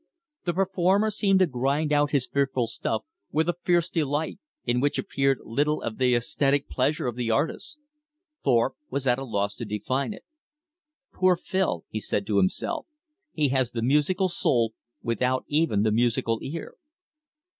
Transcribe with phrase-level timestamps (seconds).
[0.45, 4.97] The performer seemed to grind out his fearful stuff with a fierce delight, in which
[4.97, 7.79] appeared little of the esthetic pleasure of the artist.
[8.43, 10.23] Thorpe was at a loss to define it.
[11.13, 12.87] "Poor Phil," he said to himself.
[13.31, 16.77] "He has the musical soul without even the musical ear!"